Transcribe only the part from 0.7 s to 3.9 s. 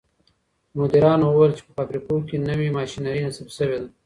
مديرانو وويل چي په فابريکو کي نوي ماشينري نصب سوي ده.